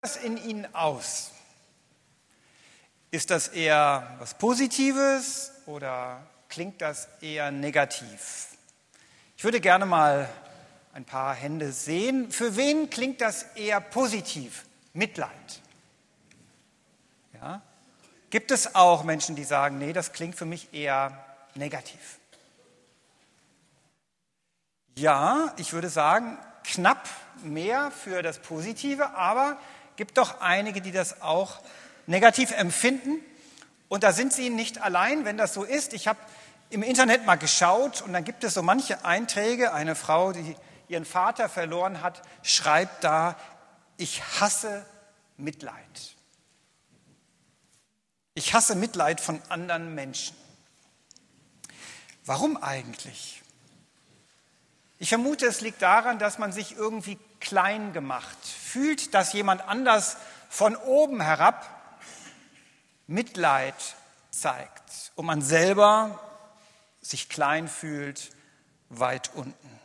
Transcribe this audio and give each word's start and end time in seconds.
das 0.00 0.16
in 0.16 0.36
Ihnen 0.36 0.74
aus? 0.74 1.30
Ist 3.10 3.30
das 3.30 3.48
eher 3.48 4.16
was 4.18 4.34
Positives 4.34 5.52
oder 5.66 6.26
klingt 6.48 6.80
das 6.80 7.08
eher 7.20 7.50
negativ? 7.50 8.48
Ich 9.36 9.44
würde 9.44 9.60
gerne 9.60 9.86
mal 9.86 10.28
ein 10.92 11.04
paar 11.04 11.34
Hände 11.34 11.72
sehen. 11.72 12.30
Für 12.30 12.56
wen 12.56 12.88
klingt 12.88 13.20
das 13.20 13.42
eher 13.54 13.80
positiv? 13.80 14.64
Mitleid. 14.92 15.60
Ja? 17.34 17.62
Gibt 18.30 18.50
es 18.50 18.74
auch 18.74 19.04
Menschen, 19.04 19.36
die 19.36 19.44
sagen, 19.44 19.78
nee, 19.78 19.92
das 19.92 20.12
klingt 20.12 20.36
für 20.36 20.46
mich 20.46 20.72
eher 20.72 21.24
negativ? 21.54 22.18
Ja, 24.96 25.52
ich 25.56 25.72
würde 25.72 25.88
sagen, 25.88 26.38
knapp 26.64 27.08
mehr 27.42 27.90
für 27.90 28.22
das 28.22 28.38
Positive, 28.38 29.14
aber 29.14 29.58
gibt 30.00 30.16
doch 30.16 30.40
einige, 30.40 30.80
die 30.80 30.92
das 30.92 31.20
auch 31.20 31.60
negativ 32.06 32.52
empfinden. 32.52 33.22
Und 33.90 34.02
da 34.02 34.12
sind 34.12 34.32
sie 34.32 34.48
nicht 34.48 34.80
allein, 34.80 35.26
wenn 35.26 35.36
das 35.36 35.52
so 35.52 35.62
ist. 35.62 35.92
Ich 35.92 36.08
habe 36.08 36.18
im 36.70 36.82
Internet 36.82 37.26
mal 37.26 37.34
geschaut 37.34 38.00
und 38.00 38.14
dann 38.14 38.24
gibt 38.24 38.42
es 38.42 38.54
so 38.54 38.62
manche 38.62 39.04
Einträge. 39.04 39.74
Eine 39.74 39.94
Frau, 39.94 40.32
die 40.32 40.56
ihren 40.88 41.04
Vater 41.04 41.50
verloren 41.50 42.00
hat, 42.00 42.22
schreibt 42.42 43.04
da, 43.04 43.36
ich 43.98 44.22
hasse 44.40 44.86
Mitleid. 45.36 45.74
Ich 48.32 48.54
hasse 48.54 48.76
Mitleid 48.76 49.20
von 49.20 49.42
anderen 49.50 49.94
Menschen. 49.94 50.34
Warum 52.24 52.56
eigentlich? 52.56 53.42
Ich 55.02 55.08
vermute, 55.08 55.46
es 55.46 55.62
liegt 55.62 55.80
daran, 55.80 56.18
dass 56.18 56.38
man 56.38 56.52
sich 56.52 56.76
irgendwie 56.76 57.18
klein 57.40 57.94
gemacht 57.94 58.36
fühlt, 58.44 59.14
dass 59.14 59.32
jemand 59.32 59.66
anders 59.66 60.18
von 60.50 60.76
oben 60.76 61.22
herab 61.22 61.66
Mitleid 63.06 63.74
zeigt 64.30 65.12
und 65.14 65.24
man 65.24 65.40
selber 65.40 66.20
sich 67.00 67.30
klein 67.30 67.66
fühlt, 67.66 68.30
weit 68.90 69.30
unten. 69.34 69.80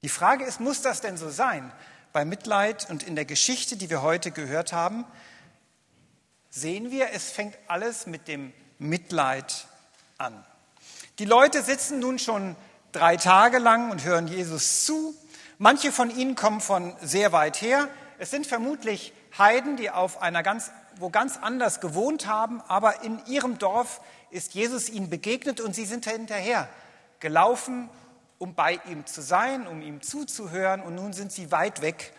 Die 0.00 0.08
Frage 0.08 0.46
ist, 0.46 0.58
muss 0.58 0.80
das 0.80 1.02
denn 1.02 1.18
so 1.18 1.28
sein? 1.28 1.70
Bei 2.14 2.24
Mitleid 2.24 2.88
und 2.88 3.02
in 3.02 3.16
der 3.16 3.26
Geschichte, 3.26 3.76
die 3.76 3.90
wir 3.90 4.00
heute 4.00 4.30
gehört 4.30 4.72
haben, 4.72 5.04
sehen 6.48 6.90
wir, 6.90 7.10
es 7.12 7.30
fängt 7.30 7.58
alles 7.66 8.06
mit 8.06 8.28
dem 8.28 8.54
Mitleid 8.78 9.66
an. 10.16 10.42
Die 11.18 11.26
Leute 11.26 11.62
sitzen 11.62 11.98
nun 11.98 12.18
schon 12.18 12.56
drei 12.92 13.16
Tage 13.16 13.58
lang 13.58 13.90
und 13.90 14.04
hören 14.04 14.26
Jesus 14.26 14.84
zu. 14.84 15.14
Manche 15.58 15.92
von 15.92 16.10
ihnen 16.10 16.34
kommen 16.34 16.60
von 16.60 16.94
sehr 17.00 17.32
weit 17.32 17.60
her. 17.60 17.88
Es 18.18 18.30
sind 18.30 18.46
vermutlich 18.46 19.12
Heiden, 19.38 19.76
die 19.76 19.90
auf 19.90 20.22
einer 20.22 20.42
ganz, 20.42 20.70
wo 20.96 21.10
ganz 21.10 21.38
anders 21.40 21.80
gewohnt 21.80 22.26
haben, 22.26 22.60
aber 22.62 23.02
in 23.02 23.24
ihrem 23.26 23.58
Dorf 23.58 24.00
ist 24.30 24.54
Jesus 24.54 24.88
ihnen 24.88 25.10
begegnet 25.10 25.60
und 25.60 25.74
sie 25.74 25.84
sind 25.84 26.06
hinterher 26.06 26.68
gelaufen, 27.20 27.88
um 28.38 28.54
bei 28.54 28.80
ihm 28.88 29.06
zu 29.06 29.20
sein, 29.20 29.66
um 29.66 29.82
ihm 29.82 30.02
zuzuhören 30.02 30.80
und 30.80 30.94
nun 30.94 31.12
sind 31.12 31.32
sie 31.32 31.52
weit 31.52 31.82
weg 31.82 32.12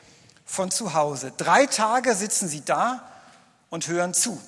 von 0.45 0.71
zu 0.71 0.93
Hause. 0.93 1.33
Drei 1.37 1.65
Tage 1.65 2.15
sitzen 2.15 2.47
sie 2.47 2.63
da 2.63 3.09
und 3.69 3.87
hören 3.87 4.13
zu. 4.13 4.39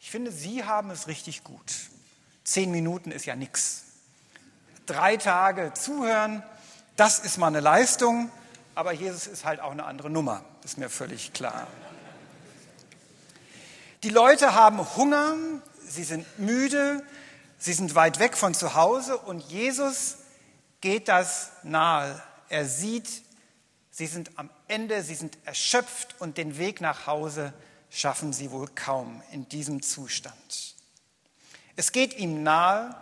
Ich 0.00 0.10
finde, 0.10 0.32
sie 0.32 0.64
haben 0.64 0.90
es 0.90 1.06
richtig 1.06 1.44
gut. 1.44 1.72
Zehn 2.42 2.70
Minuten 2.70 3.10
ist 3.10 3.24
ja 3.24 3.36
nichts 3.36 3.84
drei 4.86 5.16
Tage 5.16 5.72
zuhören, 5.74 6.42
das 6.96 7.18
ist 7.18 7.38
mal 7.38 7.48
eine 7.48 7.60
Leistung, 7.60 8.30
aber 8.74 8.92
Jesus 8.92 9.26
ist 9.26 9.44
halt 9.44 9.60
auch 9.60 9.72
eine 9.72 9.84
andere 9.84 10.10
Nummer, 10.10 10.44
ist 10.64 10.78
mir 10.78 10.88
völlig 10.88 11.32
klar. 11.32 11.66
Die 14.02 14.10
Leute 14.10 14.54
haben 14.54 14.78
Hunger, 14.96 15.34
sie 15.86 16.04
sind 16.04 16.26
müde, 16.38 17.02
sie 17.58 17.72
sind 17.72 17.94
weit 17.94 18.18
weg 18.18 18.36
von 18.36 18.54
zu 18.54 18.74
Hause 18.74 19.16
und 19.16 19.40
Jesus 19.40 20.16
geht 20.80 21.08
das 21.08 21.50
nahe. 21.62 22.22
Er 22.48 22.66
sieht, 22.66 23.08
sie 23.90 24.06
sind 24.06 24.32
am 24.36 24.50
Ende, 24.68 25.02
sie 25.02 25.14
sind 25.14 25.38
erschöpft 25.46 26.16
und 26.18 26.36
den 26.36 26.58
Weg 26.58 26.80
nach 26.80 27.06
Hause 27.06 27.54
schaffen 27.88 28.32
sie 28.32 28.50
wohl 28.50 28.68
kaum 28.74 29.22
in 29.32 29.48
diesem 29.48 29.80
Zustand. 29.80 30.74
Es 31.76 31.92
geht 31.92 32.18
ihm 32.18 32.42
nahe, 32.42 32.94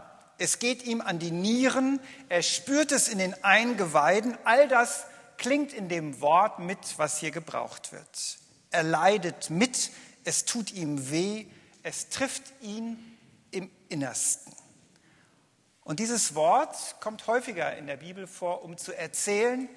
es 0.43 0.59
geht 0.59 0.83
ihm 0.83 1.01
an 1.01 1.21
die 1.21 1.31
Nieren, 1.31 2.01
er 2.29 2.43
spürt 2.43 2.91
es 2.91 3.07
in 3.07 3.19
den 3.19 3.45
Eingeweiden. 3.45 4.37
All 4.43 4.67
das 4.67 5.05
klingt 5.37 5.73
in 5.73 5.89
dem 5.89 6.21
Wort 6.21 6.59
mit, 6.59 6.79
was 6.97 7.21
hier 7.21 7.31
gebraucht 7.31 7.93
wird. 7.93 8.39
Er 8.73 8.83
leidet 8.83 9.51
mit, 9.51 9.93
es 10.25 10.45
tut 10.45 10.73
ihm 10.73 11.13
weh, 11.13 11.47
es 11.85 12.09
trifft 12.09 12.43
ihn 12.61 12.99
im 13.53 13.71
Innersten. 13.89 14.53
Und 15.85 16.01
dieses 16.01 16.35
Wort 16.35 16.97
kommt 17.01 17.29
häufiger 17.29 17.77
in 17.77 17.87
der 17.87 17.99
Bibel 17.99 18.27
vor, 18.27 18.65
um 18.65 18.77
zu 18.77 18.97
erzählen, 18.97 19.69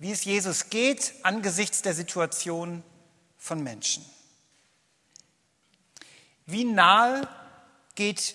wie 0.00 0.10
es 0.10 0.24
Jesus 0.24 0.70
geht 0.70 1.12
angesichts 1.22 1.82
der 1.82 1.94
Situation 1.94 2.82
von 3.38 3.62
Menschen. 3.62 4.04
Wie 6.46 6.64
nahe 6.64 7.28
geht 7.94 8.34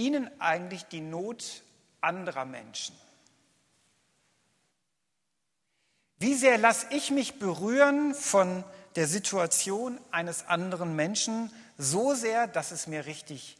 ihnen 0.00 0.30
eigentlich 0.40 0.84
die 0.84 1.00
Not 1.00 1.62
anderer 2.00 2.44
Menschen? 2.44 2.96
Wie 6.18 6.34
sehr 6.34 6.58
lasse 6.58 6.86
ich 6.90 7.10
mich 7.10 7.38
berühren 7.38 8.14
von 8.14 8.64
der 8.96 9.06
Situation 9.06 9.98
eines 10.10 10.46
anderen 10.46 10.96
Menschen 10.96 11.50
so 11.78 12.14
sehr, 12.14 12.46
dass 12.46 12.72
es 12.72 12.86
mir 12.86 13.06
richtig 13.06 13.56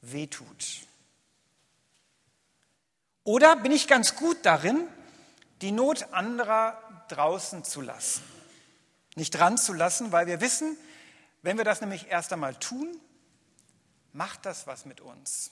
wehtut? 0.00 0.66
Oder 3.24 3.56
bin 3.56 3.72
ich 3.72 3.86
ganz 3.86 4.16
gut 4.16 4.38
darin, 4.42 4.86
die 5.60 5.72
Not 5.72 6.12
anderer 6.12 6.76
draußen 7.08 7.64
zu 7.64 7.80
lassen, 7.80 8.22
nicht 9.14 9.30
dran 9.30 9.56
zu 9.56 9.72
lassen, 9.72 10.10
weil 10.10 10.26
wir 10.26 10.40
wissen, 10.40 10.76
wenn 11.42 11.56
wir 11.56 11.64
das 11.64 11.80
nämlich 11.80 12.08
erst 12.08 12.32
einmal 12.32 12.54
tun, 12.56 12.88
macht 14.12 14.44
das 14.44 14.66
was 14.66 14.84
mit 14.84 15.00
uns. 15.00 15.50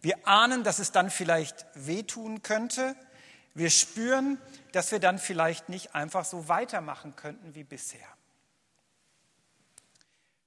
Wir 0.00 0.26
ahnen, 0.26 0.64
dass 0.64 0.78
es 0.78 0.92
dann 0.92 1.10
vielleicht 1.10 1.66
wehtun 1.74 2.42
könnte. 2.42 2.96
Wir 3.54 3.70
spüren, 3.70 4.38
dass 4.72 4.92
wir 4.92 5.00
dann 5.00 5.18
vielleicht 5.18 5.68
nicht 5.68 5.94
einfach 5.94 6.24
so 6.24 6.48
weitermachen 6.48 7.16
könnten 7.16 7.54
wie 7.54 7.64
bisher. 7.64 8.06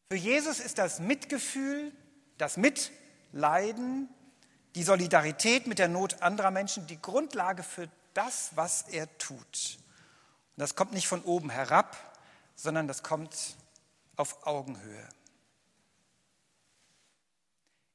Für 0.10 0.18
Jesus 0.18 0.60
ist 0.60 0.78
das 0.78 1.00
Mitgefühl, 1.00 1.92
das 2.38 2.58
Mitleiden, 2.58 4.10
die 4.76 4.84
Solidarität 4.84 5.68
mit 5.68 5.80
der 5.80 5.88
Not 5.88 6.22
anderer 6.22 6.52
Menschen 6.52 6.88
die 6.88 7.02
Grundlage 7.02 7.64
für 7.64 7.90
das, 8.14 8.52
was 8.56 8.84
er 8.84 9.18
tut. 9.18 9.78
Und 10.56 10.62
das 10.62 10.76
kommt 10.76 10.94
nicht 10.94 11.08
von 11.08 11.24
oben 11.24 11.50
herab, 11.50 11.98
sondern 12.56 12.88
das 12.88 13.04
kommt 13.04 13.56
auf 14.16 14.46
Augenhöhe. 14.46 15.10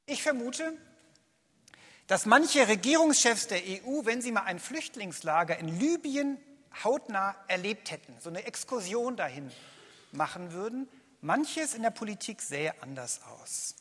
Ich 0.06 0.22
vermute, 0.22 0.76
dass 2.08 2.26
manche 2.26 2.66
Regierungschefs 2.66 3.46
der 3.46 3.58
EU, 3.58 4.04
wenn 4.04 4.22
sie 4.22 4.32
mal 4.32 4.42
ein 4.42 4.58
Flüchtlingslager 4.58 5.58
in 5.58 5.68
Libyen 5.78 6.38
hautnah 6.82 7.36
erlebt 7.48 7.90
hätten, 7.90 8.14
so 8.18 8.30
eine 8.30 8.44
Exkursion 8.44 9.16
dahin 9.16 9.52
machen 10.10 10.52
würden, 10.52 10.88
manches 11.20 11.74
in 11.74 11.82
der 11.82 11.90
Politik 11.90 12.40
sähe 12.40 12.72
anders 12.80 13.20
aus. 13.24 13.74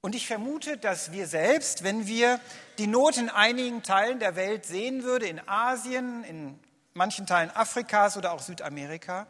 Und 0.00 0.14
ich 0.14 0.26
vermute, 0.26 0.78
dass 0.78 1.12
wir 1.12 1.26
selbst, 1.26 1.84
wenn 1.84 2.06
wir 2.06 2.40
die 2.78 2.86
Not 2.86 3.16
in 3.18 3.28
einigen 3.28 3.82
Teilen 3.82 4.18
der 4.18 4.34
Welt 4.34 4.64
sehen 4.64 5.02
würden, 5.02 5.24
in 5.24 5.48
Asien, 5.48 6.24
in 6.24 6.58
manchen 6.94 7.26
Teilen 7.26 7.50
Afrikas 7.50 8.16
oder 8.16 8.32
auch 8.32 8.40
Südamerika, 8.40 9.26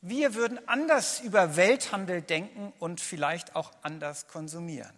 wir 0.00 0.34
würden 0.34 0.60
anders 0.68 1.20
über 1.20 1.56
Welthandel 1.56 2.22
denken 2.22 2.72
und 2.78 3.00
vielleicht 3.00 3.56
auch 3.56 3.72
anders 3.82 4.28
konsumieren. 4.28 4.92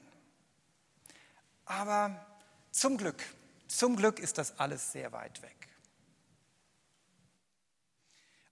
Aber 1.71 2.27
zum 2.73 2.97
Glück, 2.97 3.23
zum 3.69 3.95
Glück 3.95 4.19
ist 4.19 4.39
das 4.39 4.59
alles 4.59 4.91
sehr 4.91 5.13
weit 5.13 5.41
weg. 5.41 5.69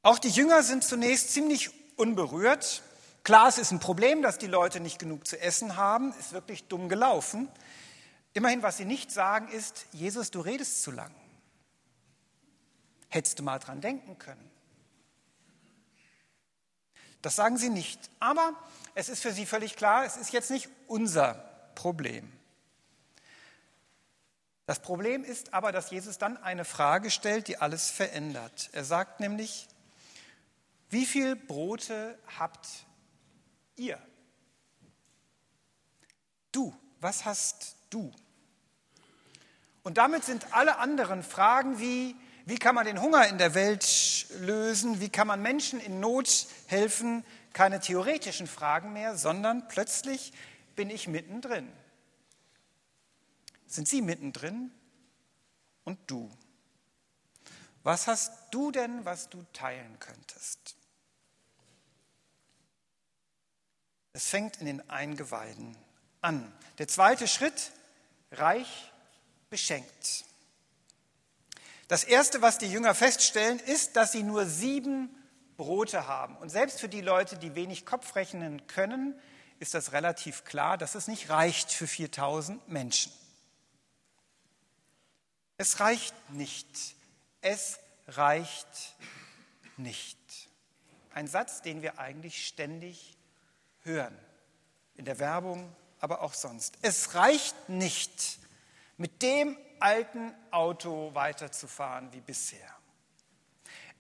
Auch 0.02 0.20
die 0.20 0.28
Jünger 0.28 0.62
sind 0.62 0.84
zunächst 0.84 1.32
ziemlich 1.32 1.70
unberührt. 1.96 2.80
Klar, 3.24 3.48
es 3.48 3.58
ist 3.58 3.72
ein 3.72 3.80
Problem, 3.80 4.22
dass 4.22 4.38
die 4.38 4.46
Leute 4.46 4.78
nicht 4.78 5.00
genug 5.00 5.26
zu 5.26 5.38
essen 5.40 5.76
haben, 5.76 6.14
ist 6.20 6.32
wirklich 6.32 6.68
dumm 6.68 6.88
gelaufen. 6.88 7.48
Immerhin, 8.34 8.62
was 8.62 8.76
sie 8.76 8.84
nicht 8.84 9.10
sagen, 9.10 9.48
ist, 9.48 9.86
Jesus, 9.90 10.30
du 10.30 10.40
redest 10.40 10.84
zu 10.84 10.92
lang. 10.92 11.12
Hättest 13.08 13.40
du 13.40 13.42
mal 13.42 13.58
dran 13.58 13.80
denken 13.80 14.16
können. 14.18 14.48
Das 17.20 17.34
sagen 17.34 17.56
sie 17.56 17.68
nicht. 17.68 17.98
Aber 18.20 18.52
es 18.94 19.08
ist 19.08 19.22
für 19.22 19.32
sie 19.32 19.44
völlig 19.44 19.74
klar, 19.74 20.04
es 20.04 20.16
ist 20.16 20.32
jetzt 20.32 20.52
nicht 20.52 20.68
unser 20.86 21.34
Problem. 21.74 22.37
Das 24.68 24.80
Problem 24.80 25.24
ist 25.24 25.54
aber, 25.54 25.72
dass 25.72 25.90
Jesus 25.90 26.18
dann 26.18 26.36
eine 26.36 26.66
Frage 26.66 27.10
stellt, 27.10 27.48
die 27.48 27.56
alles 27.56 27.88
verändert. 27.88 28.68
Er 28.72 28.84
sagt 28.84 29.18
nämlich, 29.18 29.66
wie 30.90 31.06
viel 31.06 31.36
Brote 31.36 32.18
habt 32.38 32.68
ihr? 33.76 33.98
Du, 36.52 36.76
was 37.00 37.24
hast 37.24 37.76
du? 37.88 38.12
Und 39.84 39.96
damit 39.96 40.24
sind 40.24 40.52
alle 40.52 40.76
anderen 40.76 41.22
Fragen 41.22 41.78
wie, 41.78 42.14
wie 42.44 42.58
kann 42.58 42.74
man 42.74 42.84
den 42.84 43.00
Hunger 43.00 43.26
in 43.26 43.38
der 43.38 43.54
Welt 43.54 44.26
lösen, 44.40 45.00
wie 45.00 45.08
kann 45.08 45.26
man 45.26 45.40
Menschen 45.40 45.80
in 45.80 45.98
Not 45.98 46.46
helfen, 46.66 47.24
keine 47.54 47.80
theoretischen 47.80 48.46
Fragen 48.46 48.92
mehr, 48.92 49.16
sondern 49.16 49.66
plötzlich 49.68 50.34
bin 50.76 50.90
ich 50.90 51.08
mittendrin. 51.08 51.72
Sind 53.68 53.86
Sie 53.86 54.02
mittendrin 54.02 54.72
und 55.84 55.98
du? 56.10 56.30
Was 57.84 58.06
hast 58.06 58.32
du 58.50 58.70
denn, 58.72 59.04
was 59.04 59.28
du 59.28 59.44
teilen 59.52 59.98
könntest? 60.00 60.76
Es 64.12 64.28
fängt 64.28 64.56
in 64.56 64.66
den 64.66 64.90
Eingeweiden 64.90 65.76
an. 66.22 66.52
Der 66.78 66.88
zweite 66.88 67.28
Schritt, 67.28 67.72
reich 68.32 68.92
beschenkt. 69.50 70.24
Das 71.86 72.04
Erste, 72.04 72.42
was 72.42 72.58
die 72.58 72.70
Jünger 72.70 72.94
feststellen, 72.94 73.60
ist, 73.60 73.96
dass 73.96 74.12
sie 74.12 74.22
nur 74.22 74.46
sieben 74.46 75.08
Brote 75.56 76.06
haben. 76.06 76.36
Und 76.36 76.48
selbst 76.48 76.80
für 76.80 76.88
die 76.88 77.00
Leute, 77.00 77.38
die 77.38 77.54
wenig 77.54 77.86
Kopf 77.86 78.16
rechnen 78.16 78.66
können, 78.66 79.18
ist 79.60 79.74
das 79.74 79.92
relativ 79.92 80.44
klar, 80.44 80.78
dass 80.78 80.94
es 80.94 81.08
nicht 81.08 81.30
reicht 81.30 81.72
für 81.72 81.86
4000 81.86 82.68
Menschen. 82.68 83.12
Es 85.58 85.80
reicht 85.80 86.14
nicht. 86.30 86.94
Es 87.40 87.78
reicht 88.06 88.96
nicht. 89.76 90.16
Ein 91.12 91.26
Satz, 91.26 91.62
den 91.62 91.82
wir 91.82 91.98
eigentlich 91.98 92.46
ständig 92.46 93.16
hören, 93.82 94.16
in 94.94 95.04
der 95.04 95.18
Werbung, 95.18 95.74
aber 96.00 96.22
auch 96.22 96.34
sonst. 96.34 96.78
Es 96.82 97.14
reicht 97.14 97.68
nicht, 97.68 98.38
mit 98.96 99.22
dem 99.22 99.56
alten 99.80 100.32
Auto 100.50 101.14
weiterzufahren 101.14 102.12
wie 102.12 102.20
bisher. 102.20 102.72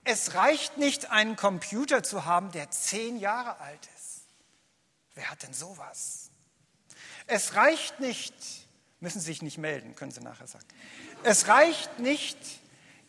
Es 0.04 0.34
reicht 0.34 0.78
nicht, 0.78 1.10
einen 1.10 1.36
Computer 1.36 2.02
zu 2.02 2.24
haben, 2.24 2.50
der 2.52 2.70
zehn 2.70 3.18
Jahre 3.18 3.58
alt 3.58 3.88
ist. 3.96 4.22
Wer 5.14 5.30
hat 5.30 5.42
denn 5.42 5.52
sowas? 5.52 6.30
Es 7.26 7.54
reicht 7.54 8.00
nicht, 8.00 8.32
müssen 9.00 9.20
Sie 9.20 9.26
sich 9.26 9.42
nicht 9.42 9.58
melden, 9.58 9.94
können 9.94 10.12
Sie 10.12 10.20
nachher 10.20 10.46
sagen. 10.46 10.66
Es 11.22 11.48
reicht 11.48 11.98
nicht, 11.98 12.38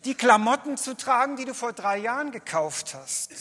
die 0.05 0.15
Klamotten 0.15 0.77
zu 0.77 0.95
tragen, 0.95 1.35
die 1.35 1.45
du 1.45 1.53
vor 1.53 1.73
drei 1.73 1.97
Jahren 1.97 2.31
gekauft 2.31 2.93
hast. 2.93 3.31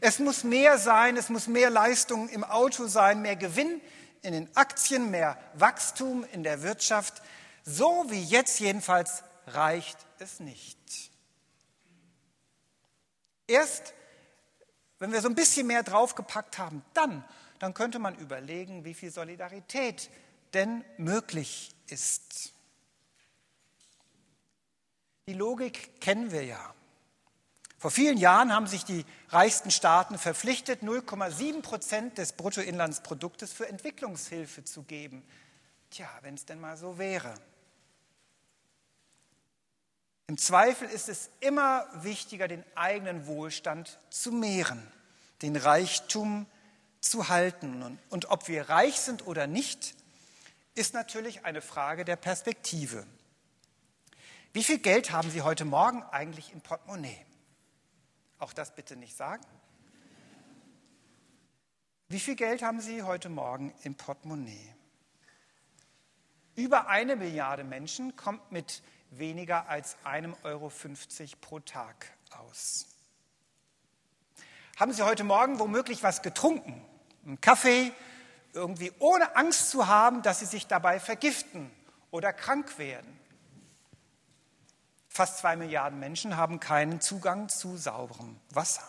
Es 0.00 0.18
muss 0.18 0.44
mehr 0.44 0.78
sein, 0.78 1.16
es 1.16 1.28
muss 1.28 1.46
mehr 1.46 1.70
Leistung 1.70 2.28
im 2.28 2.44
Auto 2.44 2.86
sein, 2.86 3.20
mehr 3.20 3.36
Gewinn 3.36 3.80
in 4.22 4.32
den 4.32 4.56
Aktien, 4.56 5.10
mehr 5.10 5.38
Wachstum 5.54 6.24
in 6.32 6.42
der 6.42 6.62
Wirtschaft. 6.62 7.22
So 7.64 8.06
wie 8.08 8.22
jetzt 8.22 8.60
jedenfalls 8.60 9.24
reicht 9.46 9.98
es 10.18 10.40
nicht. 10.40 10.78
Erst 13.46 13.94
wenn 14.98 15.12
wir 15.12 15.20
so 15.20 15.28
ein 15.28 15.34
bisschen 15.34 15.66
mehr 15.66 15.82
draufgepackt 15.82 16.58
haben, 16.58 16.82
dann, 16.94 17.24
dann 17.60 17.72
könnte 17.72 17.98
man 17.98 18.16
überlegen, 18.16 18.84
wie 18.84 18.94
viel 18.94 19.12
Solidarität 19.12 20.10
denn 20.54 20.84
möglich 20.96 21.70
ist. 21.86 22.52
Die 25.28 25.34
Logik 25.34 26.00
kennen 26.00 26.32
wir 26.32 26.42
ja. 26.42 26.74
Vor 27.76 27.90
vielen 27.90 28.16
Jahren 28.16 28.50
haben 28.50 28.66
sich 28.66 28.86
die 28.86 29.04
reichsten 29.28 29.70
Staaten 29.70 30.16
verpflichtet, 30.16 30.82
0,7 30.82 31.60
Prozent 31.60 32.16
des 32.16 32.32
Bruttoinlandsproduktes 32.32 33.52
für 33.52 33.68
Entwicklungshilfe 33.68 34.64
zu 34.64 34.84
geben. 34.84 35.22
Tja, 35.90 36.08
wenn 36.22 36.34
es 36.34 36.46
denn 36.46 36.58
mal 36.58 36.78
so 36.78 36.96
wäre. 36.96 37.34
Im 40.28 40.38
Zweifel 40.38 40.88
ist 40.88 41.10
es 41.10 41.28
immer 41.40 41.86
wichtiger, 42.02 42.48
den 42.48 42.64
eigenen 42.74 43.26
Wohlstand 43.26 43.98
zu 44.08 44.32
mehren, 44.32 44.82
den 45.42 45.56
Reichtum 45.56 46.46
zu 47.02 47.28
halten. 47.28 47.82
Und, 47.82 47.98
und 48.08 48.30
ob 48.30 48.48
wir 48.48 48.70
reich 48.70 48.98
sind 48.98 49.26
oder 49.26 49.46
nicht, 49.46 49.94
ist 50.74 50.94
natürlich 50.94 51.44
eine 51.44 51.60
Frage 51.60 52.06
der 52.06 52.16
Perspektive. 52.16 53.06
Wie 54.58 54.64
viel 54.64 54.78
Geld 54.78 55.12
haben 55.12 55.30
Sie 55.30 55.42
heute 55.42 55.64
Morgen 55.64 56.02
eigentlich 56.10 56.52
im 56.52 56.60
Portemonnaie? 56.60 57.24
Auch 58.40 58.52
das 58.52 58.74
bitte 58.74 58.96
nicht 58.96 59.16
sagen. 59.16 59.44
Wie 62.08 62.18
viel 62.18 62.34
Geld 62.34 62.60
haben 62.62 62.80
Sie 62.80 63.04
heute 63.04 63.28
Morgen 63.28 63.72
im 63.84 63.94
Portemonnaie? 63.94 64.74
Über 66.56 66.88
eine 66.88 67.14
Milliarde 67.14 67.62
Menschen 67.62 68.16
kommt 68.16 68.50
mit 68.50 68.82
weniger 69.10 69.68
als 69.68 69.96
einem 70.02 70.34
Euro 70.42 70.70
50 70.70 71.40
pro 71.40 71.60
Tag 71.60 72.10
aus. 72.36 72.88
Haben 74.76 74.92
Sie 74.92 75.04
heute 75.04 75.22
Morgen 75.22 75.60
womöglich 75.60 76.02
was 76.02 76.20
getrunken? 76.20 76.84
Einen 77.24 77.40
Kaffee? 77.40 77.92
Irgendwie 78.54 78.90
ohne 78.98 79.36
Angst 79.36 79.70
zu 79.70 79.86
haben, 79.86 80.22
dass 80.22 80.40
Sie 80.40 80.46
sich 80.46 80.66
dabei 80.66 80.98
vergiften 80.98 81.70
oder 82.10 82.32
krank 82.32 82.76
werden? 82.78 83.18
Fast 85.18 85.38
zwei 85.38 85.56
Milliarden 85.56 85.98
Menschen 85.98 86.36
haben 86.36 86.60
keinen 86.60 87.00
Zugang 87.00 87.48
zu 87.48 87.76
sauberem 87.76 88.36
Wasser. 88.50 88.86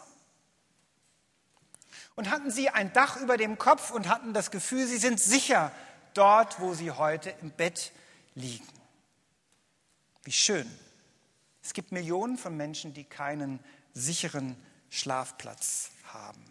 Und 2.14 2.30
hatten 2.30 2.52
sie 2.52 2.70
ein 2.70 2.94
Dach 2.94 3.18
über 3.18 3.36
dem 3.36 3.58
Kopf 3.58 3.90
und 3.90 4.08
hatten 4.08 4.32
das 4.32 4.52
Gefühl, 4.52 4.86
sie 4.86 5.00
sind 5.00 5.20
sicher 5.20 5.72
dort, 6.14 6.60
wo 6.60 6.76
sie 6.76 6.92
heute 6.92 7.34
im 7.42 7.50
Bett 7.50 7.92
liegen. 8.36 8.68
Wie 10.24 10.32
schön. 10.32 10.70
Es 11.64 11.74
gibt 11.74 11.92
Millionen 11.92 12.38
von 12.38 12.56
Menschen, 12.56 12.94
die 12.94 13.06
keinen 13.06 13.60
sicheren 13.96 14.56
Schlafplatz 14.92 15.90
haben. 16.14 16.46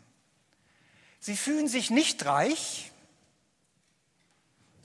Sie 1.21 1.37
fühlen 1.37 1.69
sich 1.69 1.89
nicht 1.91 2.27
reich, 2.27 2.91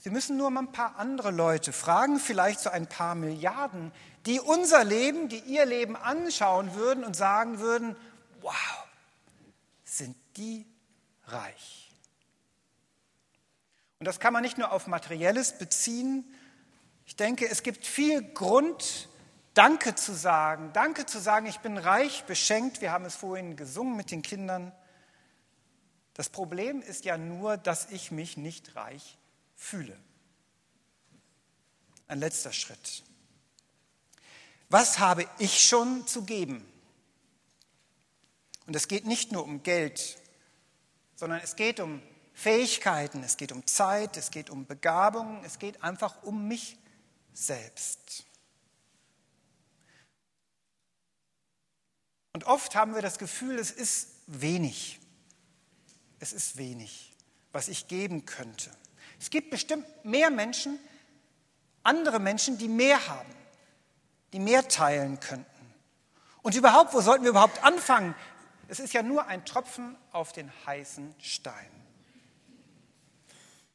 Sie 0.04 0.10
müssen 0.10 0.36
nur 0.36 0.50
mal 0.50 0.60
ein 0.60 0.72
paar 0.72 0.98
andere 0.98 1.30
Leute 1.30 1.72
fragen, 1.72 2.20
vielleicht 2.20 2.60
so 2.60 2.68
ein 2.68 2.86
paar 2.86 3.14
Milliarden, 3.14 3.90
die 4.26 4.40
unser 4.40 4.84
Leben, 4.84 5.28
die 5.28 5.40
ihr 5.40 5.66
Leben 5.66 5.96
anschauen 5.96 6.74
würden 6.74 7.04
und 7.04 7.14
sagen 7.14 7.58
würden, 7.58 7.96
wow, 8.40 8.86
sind 9.84 10.16
die 10.36 10.66
reich. 11.26 11.90
Und 13.98 14.06
das 14.06 14.20
kann 14.20 14.32
man 14.32 14.42
nicht 14.42 14.58
nur 14.58 14.72
auf 14.72 14.86
materielles 14.86 15.58
beziehen. 15.58 16.24
Ich 17.06 17.16
denke, 17.16 17.48
es 17.48 17.62
gibt 17.62 17.86
viel 17.86 18.22
Grund, 18.22 19.08
Danke 19.54 19.94
zu 19.94 20.12
sagen. 20.12 20.72
Danke 20.72 21.06
zu 21.06 21.20
sagen, 21.20 21.46
ich 21.46 21.60
bin 21.60 21.78
reich, 21.78 22.24
beschenkt. 22.24 22.80
Wir 22.80 22.90
haben 22.90 23.04
es 23.04 23.14
vorhin 23.14 23.56
gesungen 23.56 23.96
mit 23.96 24.10
den 24.10 24.20
Kindern. 24.20 24.72
Das 26.14 26.28
Problem 26.28 26.82
ist 26.82 27.04
ja 27.04 27.16
nur, 27.16 27.56
dass 27.56 27.90
ich 27.90 28.10
mich 28.10 28.36
nicht 28.36 28.74
reich 28.74 29.16
fühle. 29.54 29.96
Ein 32.08 32.18
letzter 32.18 32.52
Schritt. 32.52 33.04
Was 34.74 34.98
habe 34.98 35.28
ich 35.38 35.62
schon 35.62 36.04
zu 36.04 36.24
geben? 36.24 36.66
Und 38.66 38.74
es 38.74 38.88
geht 38.88 39.06
nicht 39.06 39.30
nur 39.30 39.44
um 39.44 39.62
Geld, 39.62 40.18
sondern 41.14 41.38
es 41.44 41.54
geht 41.54 41.78
um 41.78 42.02
Fähigkeiten, 42.32 43.22
es 43.22 43.36
geht 43.36 43.52
um 43.52 43.64
Zeit, 43.68 44.16
es 44.16 44.32
geht 44.32 44.50
um 44.50 44.66
Begabungen, 44.66 45.44
es 45.44 45.60
geht 45.60 45.84
einfach 45.84 46.24
um 46.24 46.48
mich 46.48 46.76
selbst. 47.32 48.24
Und 52.32 52.42
oft 52.42 52.74
haben 52.74 52.96
wir 52.96 53.02
das 53.02 53.18
Gefühl, 53.18 53.60
es 53.60 53.70
ist 53.70 54.08
wenig. 54.26 54.98
Es 56.18 56.32
ist 56.32 56.56
wenig, 56.56 57.14
was 57.52 57.68
ich 57.68 57.86
geben 57.86 58.26
könnte. 58.26 58.72
Es 59.20 59.30
gibt 59.30 59.50
bestimmt 59.50 59.86
mehr 60.04 60.30
Menschen, 60.30 60.80
andere 61.84 62.18
Menschen, 62.18 62.58
die 62.58 62.66
mehr 62.66 63.06
haben, 63.06 63.43
die 64.34 64.40
mehr 64.40 64.66
teilen 64.66 65.20
könnten. 65.20 65.46
Und 66.42 66.56
überhaupt, 66.56 66.92
wo 66.92 67.00
sollten 67.00 67.22
wir 67.22 67.30
überhaupt 67.30 67.62
anfangen? 67.62 68.16
Es 68.66 68.80
ist 68.80 68.92
ja 68.92 69.04
nur 69.04 69.28
ein 69.28 69.44
Tropfen 69.44 69.96
auf 70.10 70.32
den 70.32 70.50
heißen 70.66 71.14
Stein. 71.20 71.70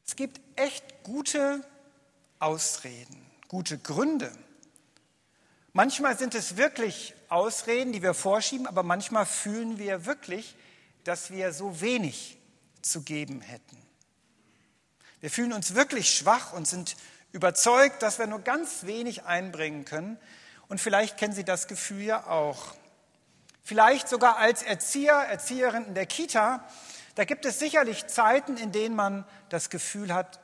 Es 0.04 0.16
gibt 0.16 0.38
echt 0.56 1.02
gute 1.02 1.64
Ausreden, 2.40 3.24
gute 3.48 3.78
Gründe. 3.78 4.30
Manchmal 5.72 6.18
sind 6.18 6.34
es 6.34 6.58
wirklich 6.58 7.14
Ausreden, 7.30 7.94
die 7.94 8.02
wir 8.02 8.12
vorschieben, 8.12 8.66
aber 8.66 8.82
manchmal 8.82 9.24
fühlen 9.24 9.78
wir 9.78 10.04
wirklich, 10.04 10.56
dass 11.04 11.30
wir 11.30 11.54
so 11.54 11.80
wenig 11.80 12.38
zu 12.82 13.00
geben 13.00 13.40
hätten. 13.40 13.78
Wir 15.20 15.30
fühlen 15.30 15.54
uns 15.54 15.74
wirklich 15.74 16.12
schwach 16.12 16.52
und 16.52 16.68
sind 16.68 16.96
überzeugt, 17.32 18.02
dass 18.02 18.18
wir 18.18 18.26
nur 18.26 18.40
ganz 18.40 18.84
wenig 18.84 19.24
einbringen 19.24 19.86
können. 19.86 20.18
Und 20.70 20.80
vielleicht 20.80 21.18
kennen 21.18 21.34
Sie 21.34 21.44
das 21.44 21.66
Gefühl 21.66 22.02
ja 22.02 22.28
auch. 22.28 22.74
Vielleicht 23.64 24.08
sogar 24.08 24.38
als 24.38 24.62
Erzieher, 24.62 25.14
Erzieherin 25.14 25.84
in 25.84 25.94
der 25.94 26.06
Kita, 26.06 26.64
da 27.16 27.24
gibt 27.24 27.44
es 27.44 27.58
sicherlich 27.58 28.06
Zeiten, 28.06 28.56
in 28.56 28.70
denen 28.70 28.94
man 28.94 29.26
das 29.48 29.68
Gefühl 29.68 30.14
hat, 30.14 30.38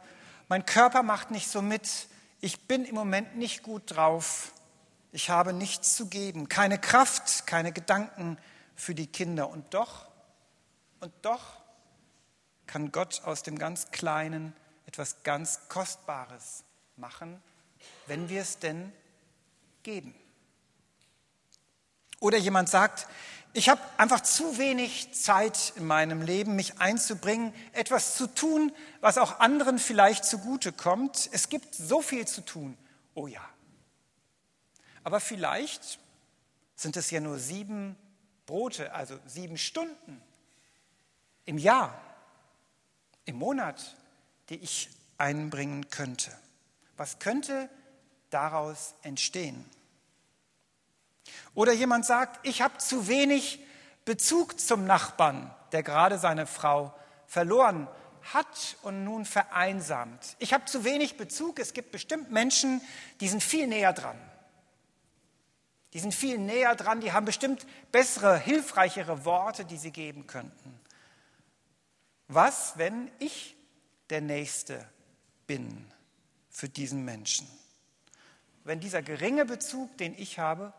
mein 0.48 0.66
Körper 0.66 1.04
macht 1.04 1.30
nicht 1.30 1.48
so 1.48 1.62
mit, 1.62 2.08
ich 2.40 2.66
bin 2.66 2.84
im 2.84 2.96
Moment 2.96 3.36
nicht 3.36 3.62
gut 3.62 3.84
drauf, 3.86 4.50
ich 5.12 5.30
habe 5.30 5.52
nichts 5.52 5.94
zu 5.94 6.08
geben, 6.08 6.48
keine 6.48 6.80
Kraft, 6.80 7.46
keine 7.46 7.70
Gedanken 7.70 8.36
für 8.74 8.96
die 8.96 9.06
Kinder. 9.06 9.48
Und 9.48 9.74
doch, 9.74 10.08
und 10.98 11.12
doch 11.22 11.60
kann 12.66 12.90
Gott 12.90 13.22
aus 13.24 13.44
dem 13.44 13.60
ganz 13.60 13.92
Kleinen 13.92 14.56
etwas 14.86 15.22
ganz 15.22 15.68
Kostbares 15.68 16.64
machen, 16.96 17.40
wenn 18.08 18.28
wir 18.28 18.42
es 18.42 18.58
denn 18.58 18.92
geben. 19.86 20.12
Oder 22.18 22.38
jemand 22.38 22.68
sagt, 22.68 23.06
ich 23.52 23.68
habe 23.68 23.80
einfach 23.98 24.20
zu 24.20 24.58
wenig 24.58 25.14
Zeit 25.14 25.72
in 25.76 25.86
meinem 25.86 26.22
Leben, 26.22 26.56
mich 26.56 26.80
einzubringen, 26.80 27.54
etwas 27.72 28.16
zu 28.16 28.26
tun, 28.26 28.72
was 29.00 29.16
auch 29.16 29.38
anderen 29.38 29.78
vielleicht 29.78 30.24
zugute 30.24 30.72
kommt. 30.72 31.30
Es 31.30 31.48
gibt 31.48 31.72
so 31.72 32.02
viel 32.02 32.26
zu 32.26 32.40
tun. 32.40 32.76
Oh 33.14 33.28
ja. 33.28 33.48
Aber 35.04 35.20
vielleicht 35.20 36.00
sind 36.74 36.96
es 36.96 37.12
ja 37.12 37.20
nur 37.20 37.38
sieben 37.38 37.94
Brote, 38.44 38.92
also 38.92 39.16
sieben 39.24 39.56
Stunden 39.56 40.20
im 41.44 41.58
Jahr, 41.58 41.98
im 43.24 43.36
Monat, 43.36 43.96
die 44.48 44.56
ich 44.56 44.90
einbringen 45.16 45.90
könnte. 45.90 46.36
Was 46.96 47.20
könnte 47.20 47.70
daraus 48.30 48.94
entstehen? 49.02 49.64
Oder 51.54 51.72
jemand 51.72 52.04
sagt, 52.04 52.46
ich 52.46 52.62
habe 52.62 52.78
zu 52.78 53.08
wenig 53.08 53.64
Bezug 54.04 54.60
zum 54.60 54.84
Nachbarn, 54.84 55.54
der 55.72 55.82
gerade 55.82 56.18
seine 56.18 56.46
Frau 56.46 56.94
verloren 57.26 57.88
hat 58.32 58.76
und 58.82 59.04
nun 59.04 59.24
vereinsamt. 59.24 60.36
Ich 60.38 60.52
habe 60.52 60.64
zu 60.64 60.84
wenig 60.84 61.16
Bezug. 61.16 61.58
Es 61.58 61.72
gibt 61.72 61.92
bestimmt 61.92 62.30
Menschen, 62.30 62.80
die 63.20 63.28
sind 63.28 63.42
viel 63.42 63.66
näher 63.66 63.92
dran. 63.92 64.16
Die 65.92 66.00
sind 66.00 66.14
viel 66.14 66.38
näher 66.38 66.74
dran, 66.74 67.00
die 67.00 67.12
haben 67.12 67.24
bestimmt 67.24 67.66
bessere, 67.90 68.38
hilfreichere 68.38 69.24
Worte, 69.24 69.64
die 69.64 69.78
sie 69.78 69.92
geben 69.92 70.26
könnten. 70.26 70.78
Was, 72.28 72.76
wenn 72.76 73.10
ich 73.18 73.56
der 74.10 74.20
Nächste 74.20 74.86
bin 75.46 75.86
für 76.50 76.68
diesen 76.68 77.04
Menschen? 77.04 77.48
Wenn 78.64 78.80
dieser 78.80 79.00
geringe 79.00 79.46
Bezug, 79.46 79.96
den 79.96 80.14
ich 80.18 80.38
habe, 80.38 80.72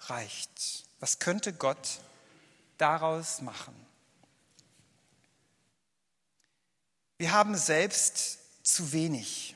reicht. 0.00 0.84
Was 1.00 1.18
könnte 1.18 1.52
Gott 1.52 2.00
daraus 2.78 3.40
machen? 3.40 3.74
Wir 7.18 7.32
haben 7.32 7.56
selbst 7.56 8.38
zu 8.62 8.92
wenig. 8.92 9.54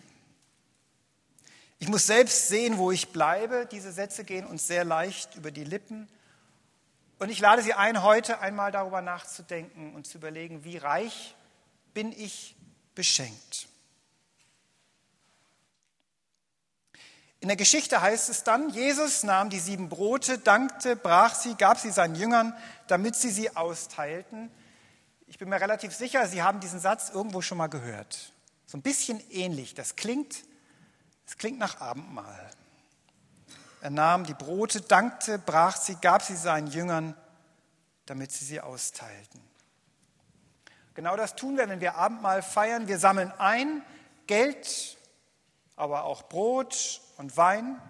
Ich 1.78 1.88
muss 1.88 2.06
selbst 2.06 2.48
sehen, 2.48 2.76
wo 2.76 2.90
ich 2.90 3.08
bleibe. 3.08 3.66
Diese 3.70 3.90
Sätze 3.90 4.24
gehen 4.24 4.46
uns 4.46 4.66
sehr 4.66 4.84
leicht 4.84 5.34
über 5.34 5.50
die 5.50 5.64
Lippen. 5.64 6.08
Und 7.18 7.30
ich 7.30 7.40
lade 7.40 7.62
Sie 7.62 7.72
ein, 7.72 8.02
heute 8.02 8.40
einmal 8.40 8.70
darüber 8.70 9.00
nachzudenken 9.00 9.94
und 9.94 10.06
zu 10.06 10.18
überlegen, 10.18 10.64
wie 10.64 10.76
reich 10.76 11.34
bin 11.94 12.12
ich 12.12 12.54
beschenkt. 12.94 13.69
In 17.40 17.48
der 17.48 17.56
Geschichte 17.56 18.02
heißt 18.02 18.28
es 18.28 18.44
dann, 18.44 18.68
Jesus 18.68 19.22
nahm 19.22 19.48
die 19.48 19.60
sieben 19.60 19.88
Brote, 19.88 20.38
dankte, 20.38 20.94
brach 20.94 21.34
sie, 21.34 21.54
gab 21.54 21.78
sie 21.78 21.90
seinen 21.90 22.14
Jüngern, 22.14 22.54
damit 22.86 23.16
sie 23.16 23.30
sie 23.30 23.56
austeilten. 23.56 24.50
Ich 25.26 25.38
bin 25.38 25.48
mir 25.48 25.60
relativ 25.60 25.94
sicher, 25.94 26.26
Sie 26.26 26.42
haben 26.42 26.60
diesen 26.60 26.80
Satz 26.80 27.08
irgendwo 27.08 27.40
schon 27.40 27.56
mal 27.56 27.68
gehört. 27.68 28.32
So 28.66 28.76
ein 28.76 28.82
bisschen 28.82 29.22
ähnlich. 29.30 29.74
Das 29.74 29.96
klingt, 29.96 30.44
das 31.24 31.38
klingt 31.38 31.58
nach 31.58 31.80
Abendmahl. 31.80 32.50
Er 33.80 33.90
nahm 33.90 34.24
die 34.24 34.34
Brote, 34.34 34.82
dankte, 34.82 35.38
brach 35.38 35.76
sie, 35.76 35.94
gab 35.94 36.22
sie 36.22 36.36
seinen 36.36 36.66
Jüngern, 36.66 37.16
damit 38.04 38.32
sie 38.32 38.44
sie 38.44 38.60
austeilten. 38.60 39.40
Genau 40.92 41.16
das 41.16 41.36
tun 41.36 41.56
wir, 41.56 41.68
wenn 41.68 41.80
wir 41.80 41.94
Abendmahl 41.94 42.42
feiern. 42.42 42.86
Wir 42.86 42.98
sammeln 42.98 43.32
ein 43.38 43.82
Geld, 44.26 44.98
aber 45.76 46.04
auch 46.04 46.24
Brot 46.24 47.00
und 47.20 47.36
Wein. 47.36 47.80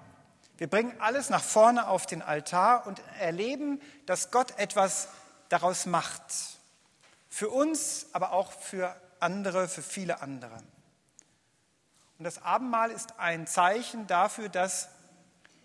Wir 0.59 0.69
bringen 0.69 0.93
alles 1.01 1.31
nach 1.31 1.43
vorne 1.43 1.89
auf 1.89 2.05
den 2.05 2.21
Altar 2.21 2.87
und 2.87 3.01
erleben, 3.21 3.81
dass 4.05 4.31
Gott 4.31 4.59
etwas 4.59 5.09
daraus 5.49 5.87
macht. 5.87 6.23
Für 7.29 7.49
uns, 7.49 8.07
aber 8.13 8.33
auch 8.33 8.53
für 8.53 8.95
andere, 9.21 9.69
für 9.69 9.83
viele 9.83 10.21
andere. 10.21 10.57
Und 12.19 12.25
das 12.25 12.43
Abendmahl 12.43 12.91
ist 12.91 13.19
ein 13.19 13.47
Zeichen 13.47 14.09
dafür, 14.09 14.49
dass 14.49 14.89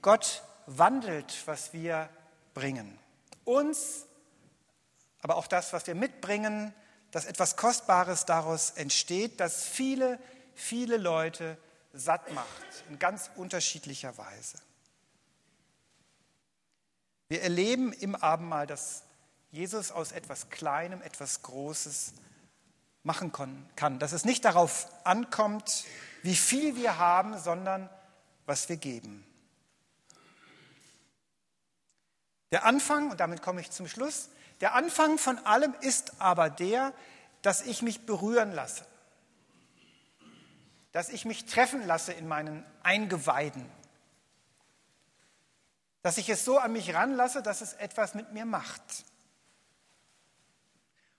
Gott 0.03 0.43
wandelt, 0.67 1.41
was 1.47 1.73
wir 1.73 2.07
bringen. 2.53 2.99
Uns, 3.45 4.05
aber 5.21 5.37
auch 5.37 5.47
das, 5.47 5.73
was 5.73 5.87
wir 5.87 5.95
mitbringen, 5.95 6.71
dass 7.09 7.25
etwas 7.25 7.57
Kostbares 7.57 8.25
daraus 8.25 8.71
entsteht, 8.71 9.39
das 9.39 9.63
viele, 9.63 10.19
viele 10.53 10.97
Leute 10.97 11.57
satt 11.95 12.31
macht, 12.31 12.83
in 12.89 12.99
ganz 12.99 13.29
unterschiedlicher 13.35 14.17
Weise. 14.17 14.57
Wir 17.27 17.41
erleben 17.41 17.93
im 17.93 18.15
Abendmahl, 18.15 18.67
dass 18.67 19.03
Jesus 19.51 19.91
aus 19.91 20.11
etwas 20.11 20.49
Kleinem 20.49 21.01
etwas 21.01 21.41
Großes 21.41 22.13
machen 23.03 23.31
kann, 23.75 23.99
dass 23.99 24.11
es 24.11 24.25
nicht 24.25 24.45
darauf 24.45 24.87
ankommt, 25.03 25.85
wie 26.23 26.35
viel 26.35 26.75
wir 26.75 26.97
haben, 26.97 27.37
sondern 27.39 27.89
was 28.45 28.67
wir 28.67 28.77
geben. 28.77 29.25
Der 32.51 32.65
Anfang, 32.65 33.11
und 33.11 33.19
damit 33.19 33.41
komme 33.41 33.61
ich 33.61 33.71
zum 33.71 33.87
Schluss, 33.87 34.29
der 34.61 34.75
Anfang 34.75 35.17
von 35.17 35.37
allem 35.39 35.73
ist 35.81 36.21
aber 36.21 36.49
der, 36.49 36.93
dass 37.41 37.61
ich 37.61 37.81
mich 37.81 38.05
berühren 38.05 38.53
lasse 38.53 38.85
dass 40.95 41.09
ich 41.09 41.25
mich 41.25 41.43
treffen 41.43 41.85
lasse 41.85 42.13
in 42.13 42.25
meinen 42.25 42.65
Eingeweiden, 42.81 43.69
dass 46.01 46.17
ich 46.17 46.29
es 46.29 46.45
so 46.45 46.57
an 46.57 46.71
mich 46.71 46.93
ranlasse, 46.93 47.43
dass 47.43 47.59
es 47.59 47.73
etwas 47.73 48.13
mit 48.13 48.31
mir 48.31 48.45
macht. 48.45 49.03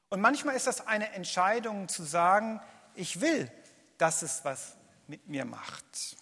Und 0.08 0.22
manchmal 0.22 0.56
ist 0.56 0.66
das 0.66 0.86
eine 0.86 1.10
Entscheidung 1.12 1.88
zu 1.88 2.04
sagen, 2.04 2.58
ich 2.94 3.20
will, 3.20 3.52
dass 3.98 4.22
es 4.22 4.46
was 4.46 4.78
mit 5.08 5.28
mir 5.28 5.44
macht. 5.44 6.16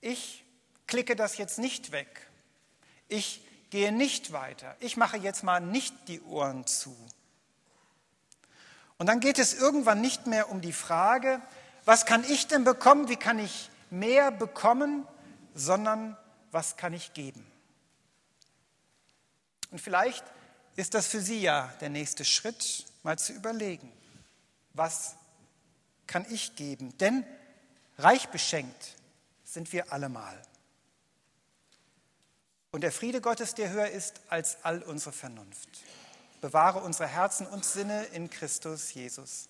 Ich 0.00 0.44
klicke 0.88 1.14
das 1.14 1.36
jetzt 1.36 1.60
nicht 1.60 1.92
weg. 1.92 2.28
Ich 3.06 3.46
gehe 3.70 3.92
nicht 3.92 4.32
weiter. 4.32 4.74
Ich 4.80 4.96
mache 4.96 5.18
jetzt 5.18 5.44
mal 5.44 5.60
nicht 5.60 6.08
die 6.08 6.20
Ohren 6.22 6.66
zu. 6.66 6.96
Und 8.98 9.06
dann 9.06 9.20
geht 9.20 9.38
es 9.38 9.54
irgendwann 9.54 10.00
nicht 10.00 10.26
mehr 10.26 10.50
um 10.50 10.60
die 10.60 10.72
Frage, 10.72 11.40
was 11.84 12.06
kann 12.06 12.24
ich 12.24 12.46
denn 12.46 12.64
bekommen, 12.64 13.08
wie 13.08 13.16
kann 13.16 13.38
ich 13.38 13.70
mehr 13.90 14.30
bekommen, 14.30 15.06
sondern 15.54 16.16
was 16.50 16.76
kann 16.76 16.92
ich 16.92 17.12
geben. 17.12 17.44
Und 19.70 19.80
vielleicht 19.80 20.24
ist 20.76 20.94
das 20.94 21.06
für 21.06 21.20
Sie 21.20 21.40
ja 21.40 21.72
der 21.80 21.90
nächste 21.90 22.24
Schritt, 22.24 22.86
mal 23.02 23.18
zu 23.18 23.32
überlegen, 23.32 23.92
was 24.72 25.16
kann 26.06 26.24
ich 26.30 26.56
geben? 26.56 26.96
Denn 26.98 27.24
reich 27.98 28.28
beschenkt 28.28 28.94
sind 29.44 29.72
wir 29.72 29.92
allemal. 29.92 30.40
Und 32.70 32.80
der 32.80 32.92
Friede 32.92 33.20
Gottes, 33.20 33.54
der 33.54 33.70
höher 33.70 33.88
ist 33.88 34.20
als 34.28 34.64
all 34.64 34.82
unsere 34.82 35.12
Vernunft 35.12 35.68
bewahre 36.44 36.80
unsere 36.80 37.08
Herzen 37.08 37.46
und 37.46 37.64
Sinne 37.64 38.04
in 38.12 38.28
Christus 38.28 38.92
Jesus. 38.92 39.48